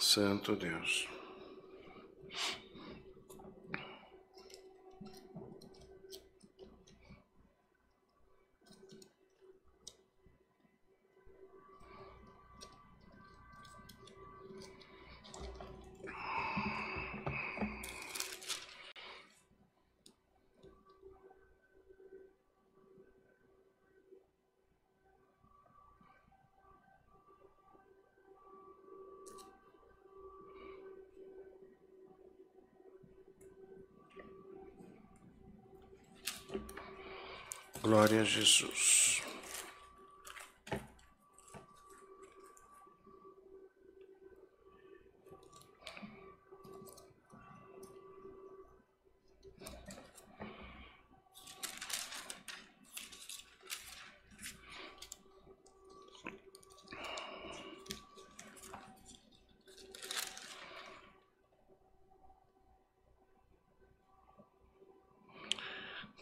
[0.00, 1.06] Santo Deus.
[37.82, 39.22] Glória a Jesus.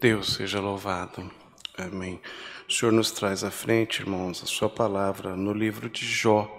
[0.01, 1.48] Deus seja louvado.
[1.81, 2.21] Amém.
[2.69, 6.51] O Senhor nos traz à frente, irmãos, a sua palavra no livro de Jó,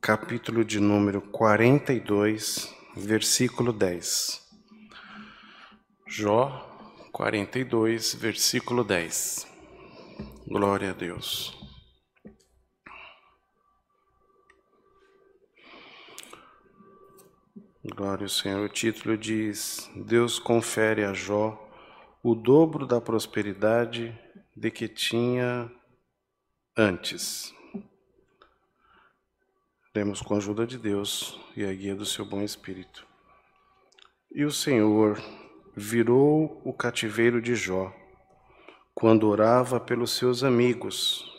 [0.00, 4.44] capítulo de número 42, versículo 10.
[6.08, 6.50] Jó
[7.12, 9.46] 42, versículo 10.
[10.48, 11.56] Glória a Deus.
[17.84, 18.64] Glória ao Senhor.
[18.64, 21.56] O título diz: Deus confere a Jó
[22.20, 24.25] o dobro da prosperidade
[24.56, 25.70] de que tinha
[26.74, 27.54] antes.
[29.94, 33.06] Lemos com a ajuda de Deus e a guia do seu bom espírito.
[34.30, 35.22] E o Senhor
[35.76, 37.94] virou o cativeiro de Jó,
[38.94, 41.30] quando orava pelos seus amigos.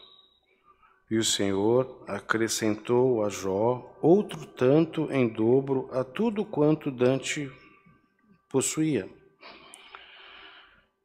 [1.09, 7.51] E o Senhor acrescentou a Jó outro tanto em dobro a tudo quanto Dante
[8.49, 9.09] possuía.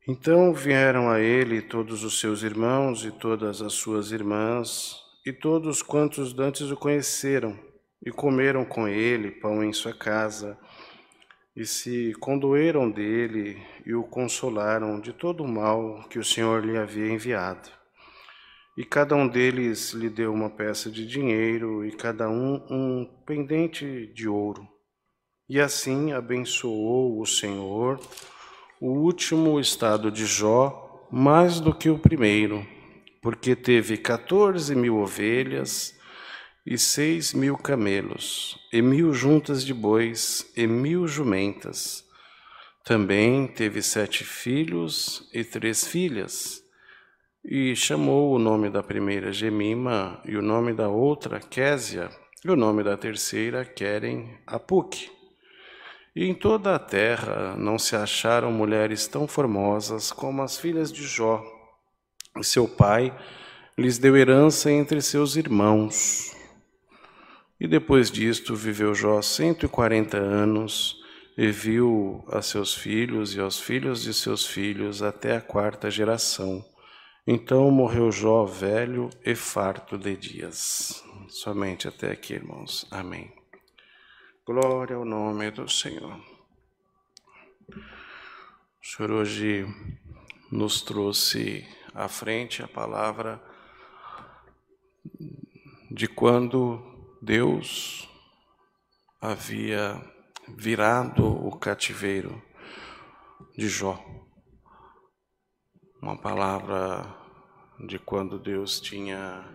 [0.06, 5.80] Então vieram a ele todos os seus irmãos e todas as suas irmãs, e todos
[5.80, 7.56] quantos dantes o conheceram,
[8.04, 10.58] e comeram com ele pão em sua casa,
[11.54, 16.76] e se condoeram dele e o consolaram de todo o mal que o Senhor lhe
[16.76, 17.70] havia enviado.
[18.76, 24.08] E cada um deles lhe deu uma peça de dinheiro, e cada um um pendente
[24.08, 24.66] de ouro.
[25.48, 28.00] E assim abençoou o Senhor
[28.84, 32.66] o último estado de Jó mais do que o primeiro,
[33.22, 35.96] porque teve 14 mil ovelhas
[36.66, 42.04] e seis mil camelos, e mil juntas de bois e mil jumentas.
[42.84, 46.60] Também teve sete filhos e três filhas,
[47.44, 52.10] e chamou o nome da primeira Gemima, e o nome da outra Késia,
[52.44, 55.21] e o nome da terceira Querem Apuque.
[56.14, 61.04] E em toda a terra não se acharam mulheres tão formosas como as filhas de
[61.04, 61.42] Jó.
[62.38, 63.16] E seu pai
[63.78, 66.36] lhes deu herança entre seus irmãos.
[67.58, 70.96] E depois disto viveu Jó cento e quarenta anos
[71.38, 76.62] e viu a seus filhos e aos filhos de seus filhos até a quarta geração.
[77.26, 81.02] Então morreu Jó velho e farto de dias.
[81.28, 82.86] Somente até aqui, irmãos.
[82.90, 83.41] Amém.
[84.44, 86.20] Glória ao nome do Senhor.
[87.70, 89.64] O Senhor hoje
[90.50, 91.64] nos trouxe
[91.94, 93.40] à frente a palavra
[95.88, 96.82] de quando
[97.22, 98.08] Deus
[99.20, 100.04] havia
[100.48, 102.42] virado o cativeiro
[103.56, 103.96] de Jó.
[106.02, 107.16] Uma palavra
[107.78, 109.48] de quando Deus tinha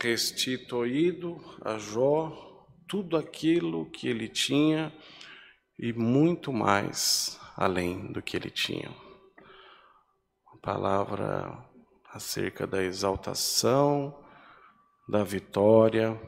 [0.00, 2.51] restituído a Jó
[2.92, 4.92] tudo aquilo que ele tinha
[5.78, 8.94] e muito mais além do que ele tinha.
[10.46, 11.58] Uma palavra
[12.12, 14.14] acerca da exaltação,
[15.08, 16.20] da vitória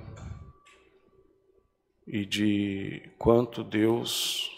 [2.06, 4.50] e de quanto Deus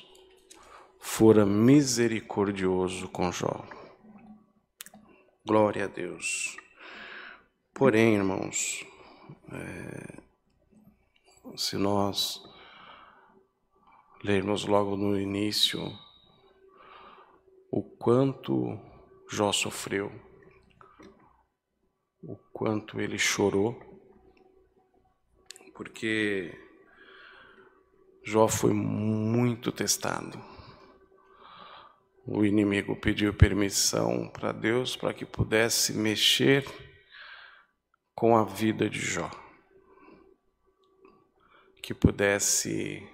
[1.01, 3.65] fora misericordioso com Jó.
[5.45, 6.57] Glória a Deus.
[7.75, 8.87] Porém, irmãos,
[9.51, 10.26] é,
[11.55, 12.43] se nós
[14.25, 15.81] lermos logo no início
[17.71, 18.79] o quanto
[19.31, 20.11] Jó sofreu,
[22.23, 23.79] o quanto ele chorou,
[25.75, 26.53] porque
[28.25, 30.43] Jó foi muito testado.
[32.27, 36.65] O inimigo pediu permissão para Deus para que pudesse mexer
[38.15, 39.46] com a vida de Jó
[41.87, 43.09] que pudesse,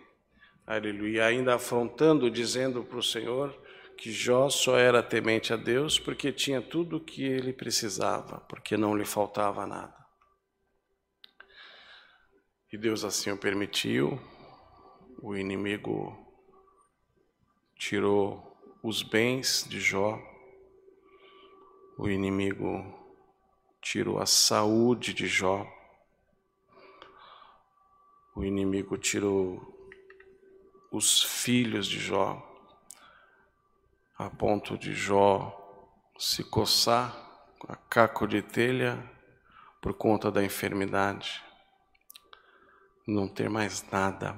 [0.67, 3.55] aleluia, ainda afrontando, dizendo para o Senhor
[3.99, 8.75] que Jó só era temente a Deus porque tinha tudo o que ele precisava, porque
[8.79, 9.95] não lhe faltava nada.
[12.73, 14.19] E Deus assim o permitiu,
[15.21, 16.17] o inimigo
[17.77, 20.19] tirou os bens de Jó,
[21.99, 22.83] o inimigo
[23.83, 25.71] tirou a saúde de Jó,
[28.35, 29.61] o inimigo tirou
[30.91, 32.49] os filhos de Jó,
[34.19, 35.59] a ponto de Jó
[36.19, 37.17] se coçar
[37.69, 39.11] a caco de telha
[39.81, 41.43] por conta da enfermidade,
[43.07, 44.37] não ter mais nada.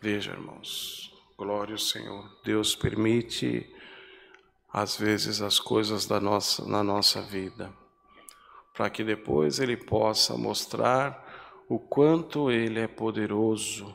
[0.00, 2.40] Veja, irmãos, glória ao Senhor.
[2.44, 3.72] Deus permite
[4.72, 7.72] às vezes as coisas da nossa na nossa vida,
[8.74, 11.25] para que depois ele possa mostrar
[11.68, 13.92] o quanto Ele é poderoso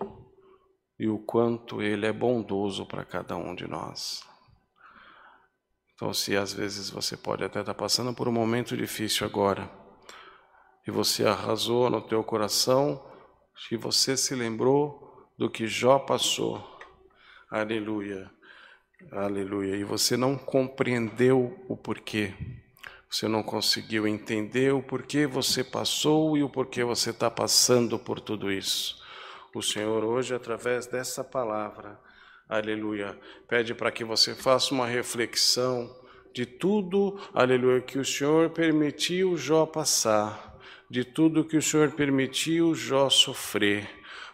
[0.99, 4.23] e o quanto Ele é bondoso para cada um de nós.
[5.93, 9.69] Então, se às vezes você pode até estar passando por um momento difícil agora,
[10.87, 13.05] e você arrasou no teu coração,
[13.55, 16.79] se você se lembrou do que Jó passou,
[17.49, 18.31] aleluia,
[19.11, 22.33] aleluia, e você não compreendeu o porquê,
[23.11, 28.21] você não conseguiu entender o porquê você passou e o porquê você está passando por
[28.21, 29.03] tudo isso.
[29.53, 31.99] O Senhor hoje, através dessa palavra,
[32.47, 33.19] aleluia,
[33.49, 35.93] pede para que você faça uma reflexão
[36.33, 40.57] de tudo, aleluia, que o Senhor permitiu Jó passar,
[40.89, 43.89] de tudo que o Senhor permitiu Jó sofrer,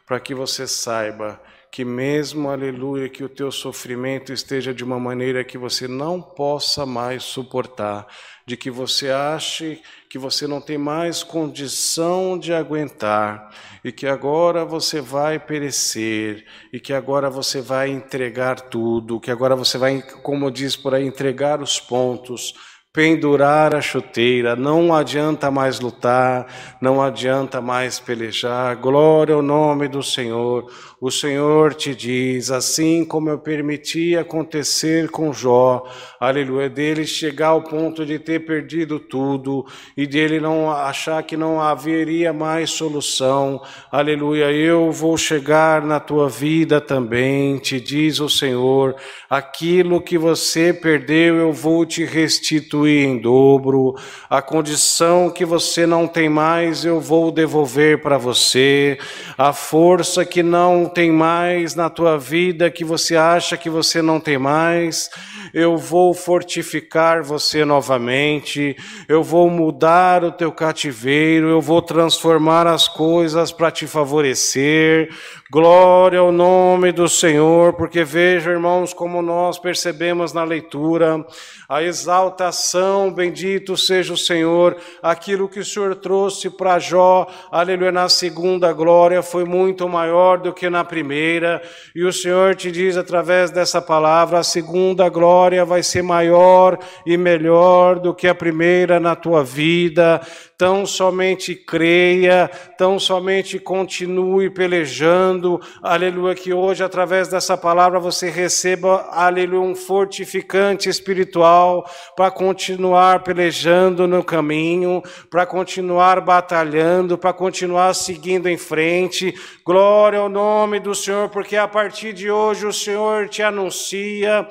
[0.06, 1.41] para que você saiba
[1.77, 6.88] que mesmo, aleluia, que o teu sofrimento esteja de uma maneira que você não possa
[6.88, 8.07] mais suportar,
[8.47, 9.79] de que você ache
[10.09, 13.51] que você não tem mais condição de aguentar
[13.83, 19.56] e que agora você vai perecer e que agora você vai entregar tudo, que agora
[19.56, 22.56] você vai, como diz por aí, entregar os pontos
[22.97, 26.47] pendurar a chuteira, não adianta mais lutar,
[26.81, 28.75] não adianta mais pelejar.
[28.75, 30.65] Glória ao nome do Senhor.
[30.99, 35.83] O Senhor te diz, assim como eu permiti acontecer com Jó,
[36.19, 39.63] aleluia, dele chegar ao ponto de ter perdido tudo
[39.95, 43.61] e dele não achar que não haveria mais solução,
[43.91, 48.95] aleluia, eu vou chegar na tua vida também, te diz o Senhor,
[49.29, 53.93] aquilo que você perdeu eu vou te restituir em dobro,
[54.27, 58.97] a condição que você não tem mais eu vou devolver para você,
[59.38, 64.19] a força que não tem mais na tua vida, que você acha que você não
[64.19, 65.10] tem mais,
[65.53, 68.75] eu vou fortificar você novamente,
[69.07, 75.09] eu vou mudar o teu cativeiro, eu vou transformar as coisas para te favorecer.
[75.49, 81.25] Glória ao nome do Senhor, porque veja, irmãos, como nós percebemos na leitura,
[81.69, 88.09] a exaltação, bendito seja o Senhor, aquilo que o Senhor trouxe para Jó, aleluia, na
[88.09, 91.61] segunda glória foi muito maior do que na primeira,
[91.95, 97.18] e o Senhor te diz através dessa palavra: a segunda glória vai ser maior e
[97.18, 100.22] melhor do que a primeira na tua vida.
[100.57, 102.50] Tão somente creia,
[102.80, 110.89] tão somente continue pelejando, aleluia, que hoje, através dessa palavra, você receba, aleluia, um fortificante
[110.89, 119.36] espiritual para continuar pelejando no caminho, para continuar batalhando, para continuar seguindo em frente.
[119.63, 124.48] Glória ao nome do Senhor, porque a partir de hoje o Senhor te anuncia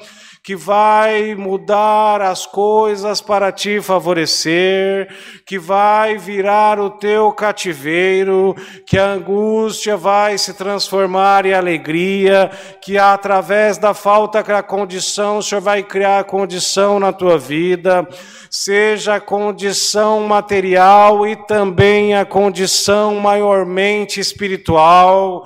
[0.46, 5.08] que vai mudar as coisas para te favorecer,
[5.44, 8.54] que vai virar o teu cativeiro,
[8.86, 12.48] que a angústia vai se transformar em alegria,
[12.80, 18.06] que através da falta da condição, o Senhor vai criar condição na tua vida,
[18.48, 25.44] seja a condição material e também a condição maiormente espiritual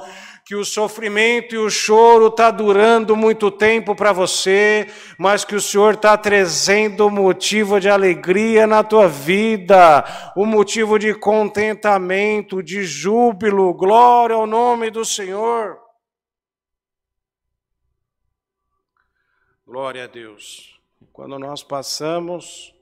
[0.51, 5.61] que o sofrimento e o choro está durando muito tempo para você, mas que o
[5.61, 10.05] Senhor está trazendo motivo de alegria na tua vida,
[10.35, 15.79] o um motivo de contentamento, de júbilo, glória ao nome do Senhor.
[19.65, 20.81] Glória a Deus.
[21.13, 22.75] Quando nós passamos,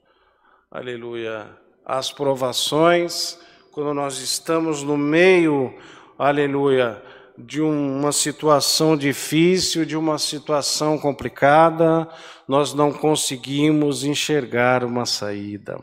[0.71, 3.39] aleluia, as provações,
[3.71, 5.71] quando nós estamos no meio,
[6.17, 6.99] aleluia,
[7.39, 12.07] de uma situação difícil, de uma situação complicada,
[12.47, 15.79] nós não conseguimos enxergar uma saída,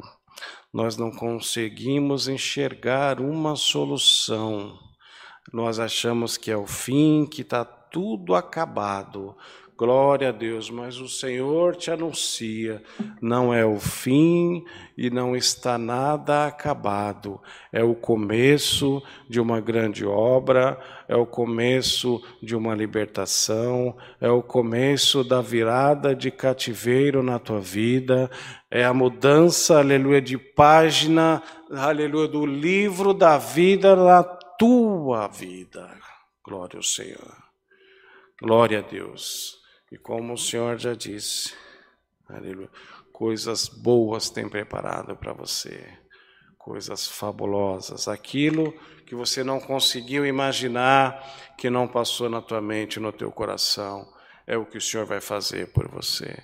[0.73, 4.79] nós não conseguimos enxergar uma solução.
[5.53, 9.35] nós achamos que é o fim, que está tudo acabado.
[9.79, 12.83] Glória a Deus, mas o Senhor te anuncia,
[13.21, 14.65] não é o fim
[14.97, 17.39] e não está nada acabado.
[17.71, 24.43] É o começo de uma grande obra, é o começo de uma libertação, é o
[24.43, 28.31] começo da virada de cativeiro na tua vida,
[28.71, 35.87] é a mudança, aleluia, de página, aleluia, do livro da vida na tua vida.
[36.43, 37.37] Glória ao Senhor.
[38.41, 39.66] Glória a Deus.
[39.91, 41.55] E como o Senhor já disse,
[42.29, 42.71] aleluia,
[43.13, 45.89] coisas boas tem preparado para você,
[46.59, 48.73] coisas fabulosas, aquilo
[49.07, 54.13] que você não conseguiu imaginar, que não passou na tua mente, no teu coração,
[54.47, 56.37] é o que o Senhor vai fazer por você.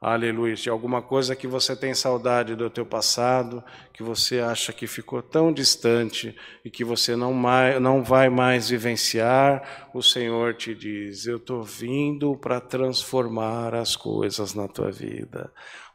[0.00, 0.54] Aleluia.
[0.54, 3.62] De alguma coisa que você tem saudade do teu passado,
[4.00, 8.70] que você acha que ficou tão distante e que você não, mais, não vai mais
[8.70, 15.52] vivenciar, o Senhor te diz: Eu estou vindo para transformar as coisas na tua vida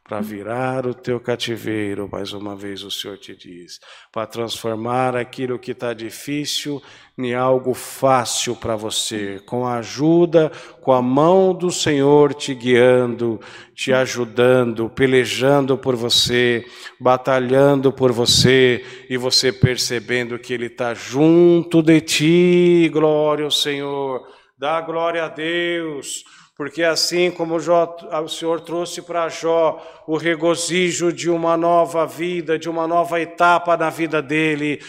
[0.08, 3.80] para virar o teu cativeiro, mais uma vez o Senhor te diz,
[4.12, 6.80] para transformar aquilo que está difícil
[7.18, 13.40] em algo fácil para você, com a ajuda, com a mão do Senhor te guiando,
[13.74, 16.64] te ajudando, pelejando por você,
[17.00, 22.90] batalhando por você e você percebendo que Ele está junto de ti.
[22.92, 24.26] Glória ao Senhor,
[24.58, 26.24] dá glória a Deus
[26.56, 32.70] porque assim como o Senhor trouxe para Jó o regozijo de uma nova vida, de
[32.70, 34.80] uma nova etapa na vida dele,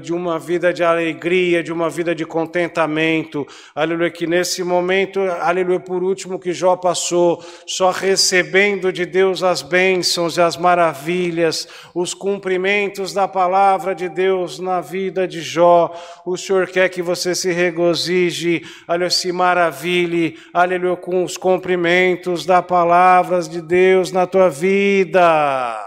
[0.00, 5.80] de uma vida de alegria, de uma vida de contentamento, aleluia, que nesse momento, aleluia,
[5.80, 12.14] por último que Jó passou, só recebendo de Deus as bênçãos e as maravilhas, os
[12.14, 15.92] cumprimentos da palavra de Deus na vida de Jó,
[16.24, 22.62] o Senhor quer que você se regozije, aleluia, se maravilhe, aleluia, com os cumprimentos da
[22.62, 25.82] palavra de Deus na tua vida.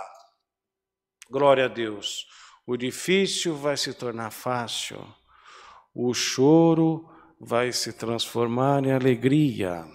[1.30, 2.26] Glória a Deus.
[2.66, 4.98] O difícil vai se tornar fácil,
[5.94, 7.08] o choro
[7.40, 9.86] vai se transformar em alegria.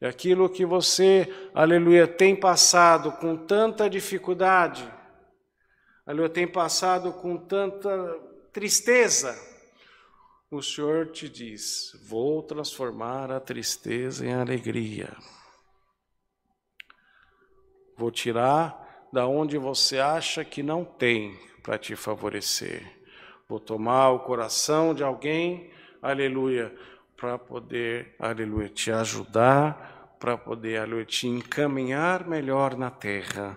[0.00, 4.86] E aquilo que você, aleluia, tem passado com tanta dificuldade,
[6.06, 7.90] aleluia, tem passado com tanta
[8.52, 9.34] tristeza,
[10.50, 15.16] o Senhor te diz: vou transformar a tristeza em alegria.
[17.96, 22.82] Vou tirar da onde você acha que não tem para te favorecer.
[23.48, 25.70] Vou tomar o coração de alguém,
[26.02, 26.74] aleluia,
[27.16, 33.56] para poder, aleluia, te ajudar, para poder, aleluia, te encaminhar melhor na terra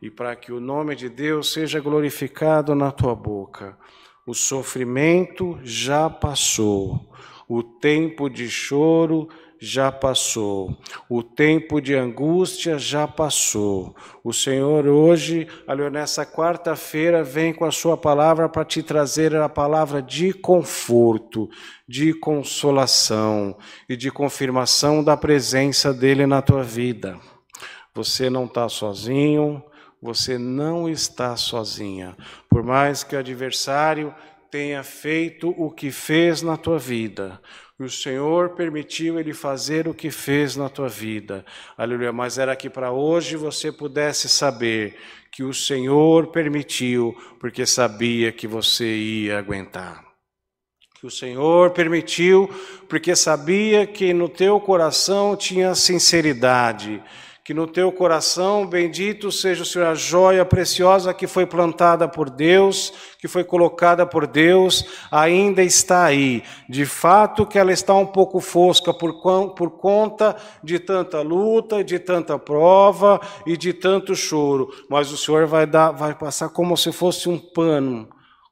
[0.00, 3.78] e para que o nome de Deus seja glorificado na tua boca.
[4.28, 7.00] O sofrimento já passou,
[7.48, 9.26] o tempo de choro
[9.58, 10.76] já passou,
[11.08, 13.96] o tempo de angústia já passou.
[14.22, 19.48] O Senhor hoje, ali nessa quarta-feira, vem com a sua palavra para te trazer a
[19.48, 21.48] palavra de conforto,
[21.88, 23.56] de consolação
[23.88, 27.18] e de confirmação da presença dele na tua vida.
[27.94, 29.64] Você não está sozinho,
[30.00, 32.16] você não está sozinha.
[32.48, 34.14] Por mais que o adversário
[34.50, 37.40] tenha feito o que fez na tua vida,
[37.78, 41.44] o Senhor permitiu ele fazer o que fez na tua vida.
[41.76, 42.12] Aleluia.
[42.12, 44.96] Mas era que para hoje você pudesse saber
[45.30, 50.04] que o Senhor permitiu, porque sabia que você ia aguentar.
[50.98, 52.50] Que o Senhor permitiu,
[52.88, 57.00] porque sabia que no teu coração tinha sinceridade
[57.48, 62.28] que no teu coração, bendito seja o Senhor, a joia preciosa que foi plantada por
[62.28, 66.42] Deus, que foi colocada por Deus, ainda está aí.
[66.68, 69.14] De fato que ela está um pouco fosca por,
[69.54, 75.46] por conta de tanta luta, de tanta prova e de tanto choro, mas o Senhor
[75.46, 78.10] vai, dar, vai passar como se fosse um pano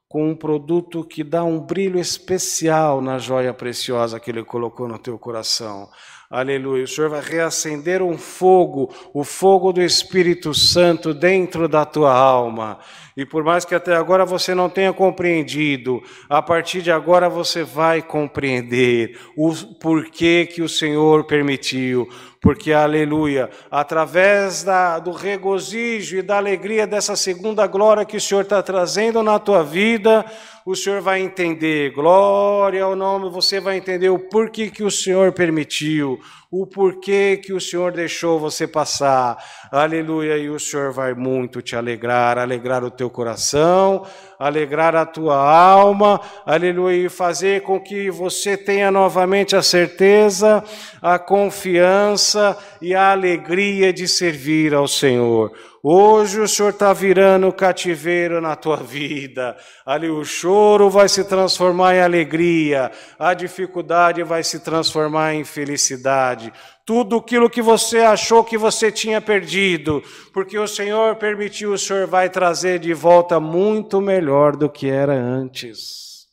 [0.09, 4.97] com um produto que dá um brilho especial na joia preciosa que Ele colocou no
[4.97, 5.87] teu coração.
[6.29, 6.83] Aleluia.
[6.83, 12.79] O Senhor vai reacender um fogo, o fogo do Espírito Santo dentro da tua alma.
[13.15, 17.63] E por mais que até agora você não tenha compreendido, a partir de agora você
[17.63, 22.09] vai compreender o porquê que o Senhor permitiu.
[22.41, 28.41] Porque, aleluia, através da, do regozijo e da alegria dessa segunda glória que o Senhor
[28.41, 30.23] está trazendo na tua vida,
[30.67, 31.91] o Senhor vai entender.
[31.91, 36.19] Glória ao nome, você vai entender o porquê que o Senhor permitiu,
[36.51, 39.37] o porquê que o Senhor deixou você passar.
[39.71, 44.05] Aleluia, e o Senhor vai muito te alegrar, alegrar o teu coração,
[44.37, 50.61] alegrar a tua alma, aleluia, e fazer com que você tenha novamente a certeza,
[51.01, 55.53] a confiança e a alegria de servir ao Senhor.
[55.89, 59.55] Hoje o Senhor está virando cativeiro na tua vida.
[59.85, 66.51] Ali o choro vai se transformar em alegria, a dificuldade vai se transformar em felicidade.
[66.85, 70.03] Tudo aquilo que você achou que você tinha perdido,
[70.33, 75.13] porque o Senhor permitiu, o Senhor vai trazer de volta muito melhor do que era
[75.13, 76.27] antes.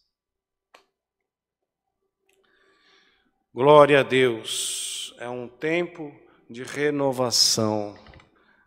[3.54, 5.14] Glória a Deus.
[5.20, 6.12] É um tempo
[6.50, 7.94] de renovação.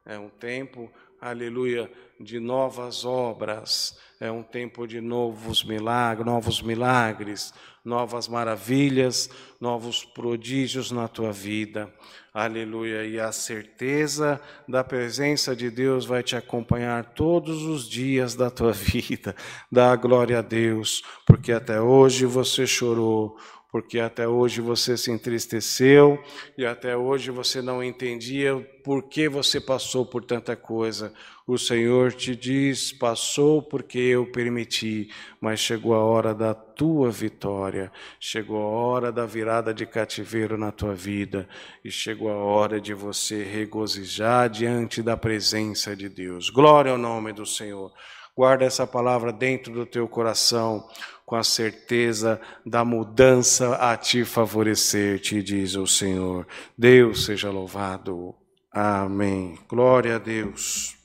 [0.10, 4.00] É um tempo, aleluia, de novas obras.
[4.22, 11.94] É um tempo de novos milagres, novos milagres, novas maravilhas, novos prodígios na tua vida.
[12.34, 13.04] Aleluia.
[13.06, 18.72] E a certeza da presença de Deus vai te acompanhar todos os dias da tua
[18.74, 19.36] vida.
[19.70, 23.38] Dá glória a Deus, porque até hoje você chorou,
[23.72, 26.22] porque até hoje você se entristeceu
[26.58, 31.14] e até hoje você não entendia por que você passou por tanta coisa.
[31.46, 35.10] O Senhor te diz: passou porque eu permiti,
[35.42, 40.72] mas chegou a hora da tua vitória, chegou a hora da virada de cativeiro na
[40.72, 41.48] tua vida
[41.84, 46.50] e chegou a hora de você regozijar diante da presença de Deus.
[46.50, 47.92] Glória ao nome do Senhor.
[48.38, 50.88] Guarda essa palavra dentro do teu coração,
[51.26, 56.48] com a certeza da mudança a te favorecer, te diz o Senhor.
[56.78, 58.36] Deus seja louvado.
[58.72, 59.58] Amém.
[59.68, 60.96] Glória a Deus.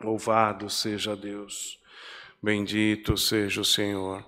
[0.00, 1.80] Louvado seja Deus.
[2.40, 4.24] Bendito seja o Senhor.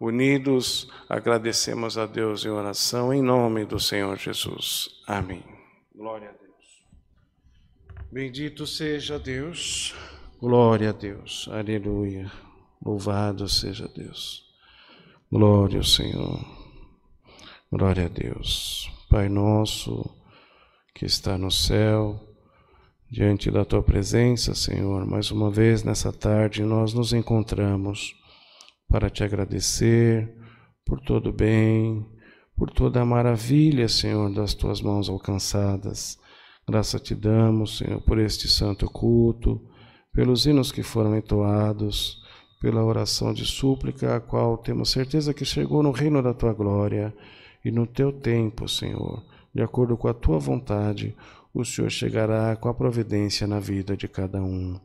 [0.00, 4.88] Unidos, agradecemos a Deus em oração, em nome do Senhor Jesus.
[5.06, 5.44] Amém.
[5.94, 6.84] Glória a Deus.
[8.10, 9.94] Bendito seja Deus.
[10.40, 12.30] Glória a Deus, aleluia.
[12.80, 14.44] Louvado seja Deus.
[15.28, 16.38] Glória ao Senhor.
[17.72, 18.88] Glória a Deus.
[19.10, 20.08] Pai nosso
[20.94, 22.20] que está no céu,
[23.10, 28.14] diante da tua presença, Senhor, mais uma vez nessa tarde nós nos encontramos
[28.88, 30.32] para te agradecer
[30.86, 32.06] por todo o bem,
[32.56, 36.16] por toda a maravilha, Senhor, das tuas mãos alcançadas.
[36.64, 39.68] Graça te damos, Senhor, por este santo culto
[40.12, 42.22] pelos hinos que foram entoados,
[42.60, 47.14] pela oração de súplica, a qual temos certeza que chegou no reino da tua glória
[47.64, 51.16] e no teu tempo, Senhor, de acordo com a tua vontade,
[51.54, 54.78] o Senhor chegará com a providência na vida de cada um.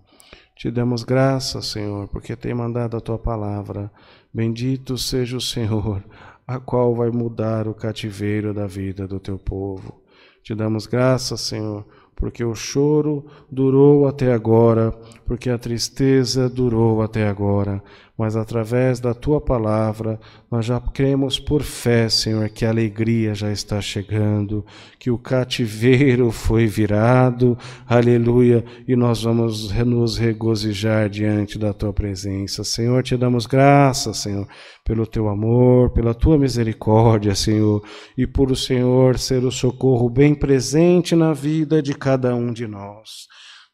[0.56, 3.92] Te damos graças, Senhor, porque tem mandado a tua palavra.
[4.34, 6.04] Bendito seja o Senhor,
[6.48, 10.02] a qual vai mudar o cativeiro da vida do teu povo.
[10.44, 14.92] Te damos graças, Senhor, porque o choro durou até agora,
[15.26, 17.84] porque a tristeza durou até agora,
[18.18, 20.20] mas através da tua palavra
[20.52, 24.64] nós já cremos por fé, Senhor, que a alegria já está chegando,
[25.00, 32.64] que o cativeiro foi virado, aleluia, e nós vamos nos regozijar diante da tua presença.
[32.64, 34.48] Senhor, te damos graças, Senhor,
[34.86, 37.82] pelo teu amor, pela tua misericórdia, Senhor,
[38.16, 42.68] e por o Senhor ser o socorro bem presente na vida de cada um de
[42.68, 43.28] nós.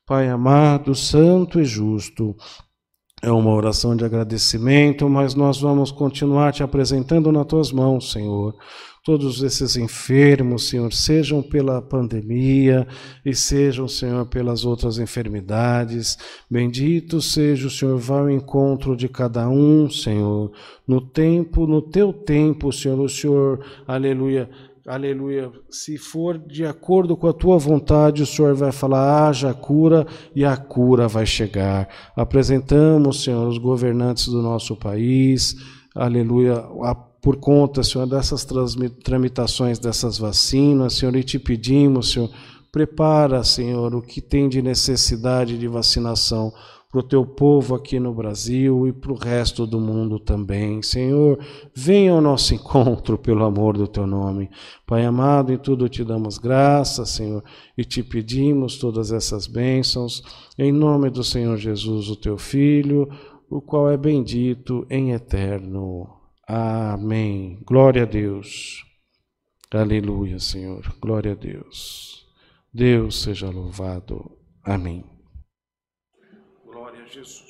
[0.06, 2.36] Pai amado, santo e justo,
[3.22, 8.56] é uma oração de agradecimento, mas nós vamos continuar te apresentando nas tuas mãos, Senhor.
[9.04, 12.88] Todos esses enfermos, Senhor, sejam pela pandemia
[13.26, 16.18] e sejam, Senhor, pelas outras enfermidades.
[16.50, 20.52] Bendito seja o Senhor, vá ao encontro de cada um, Senhor.
[20.88, 24.50] No tempo, no teu tempo, Senhor, o Senhor, aleluia,
[24.90, 30.08] aleluia, se for de acordo com a tua vontade, o Senhor vai falar, haja cura
[30.36, 31.88] e a cura vai chegar.
[32.16, 35.56] Apresentamos, Senhor, os governantes do nosso país,
[35.94, 38.44] aleluia, a, por conta, Senhor, dessas
[39.04, 42.32] tramitações dessas vacinas, Senhor, e te pedimos, Senhor,
[42.72, 46.52] prepara, Senhor, o que tem de necessidade de vacinação
[46.90, 50.82] para o teu povo aqui no Brasil e para o resto do mundo também.
[50.82, 51.40] Senhor,
[51.74, 54.50] venha ao nosso encontro pelo amor do teu nome.
[54.88, 57.44] Pai amado, em tudo te damos graças, Senhor,
[57.78, 60.24] e te pedimos todas essas bênçãos,
[60.58, 63.08] em nome do Senhor Jesus, o teu Filho,
[63.48, 66.10] o qual é bendito em eterno.
[66.48, 67.60] Amém.
[67.68, 68.84] Glória a Deus.
[69.72, 70.96] Aleluia, Senhor.
[71.00, 72.26] Glória a Deus.
[72.74, 74.32] Deus seja louvado.
[74.64, 75.19] Amém.
[77.12, 77.49] Jesus.